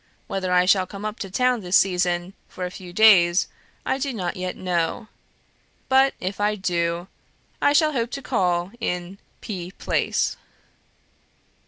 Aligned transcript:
Whether 0.25 0.51
I 0.51 0.65
shall 0.65 0.87
come 0.87 1.05
up 1.05 1.19
to 1.19 1.29
town 1.29 1.61
this 1.61 1.77
season 1.77 2.33
for 2.47 2.65
a 2.65 2.71
few 2.71 2.91
days 2.91 3.47
I 3.85 3.99
do 3.99 4.11
not 4.13 4.35
yet 4.35 4.55
know; 4.55 5.09
but 5.89 6.15
if 6.19 6.39
I 6.41 6.55
do, 6.55 7.07
I 7.61 7.73
shall 7.73 7.91
hope 7.93 8.09
to 8.13 8.21
call 8.23 8.71
in 8.79 9.19
P. 9.41 9.69
Place." 9.77 10.37